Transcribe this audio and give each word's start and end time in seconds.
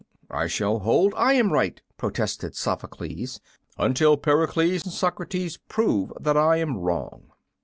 "I 0.31 0.47
shall 0.47 0.79
hold 0.79 1.13
I 1.15 1.33
am 1.33 1.53
right," 1.53 1.79
protested 1.95 2.55
Sophocles, 2.55 3.39
"until 3.77 4.17
Pericles 4.17 4.83
and 4.83 4.91
Socrates 4.91 5.57
prove 5.69 6.11
that 6.19 6.35
I 6.35 6.57
am 6.57 6.77
wrong." 6.77 7.27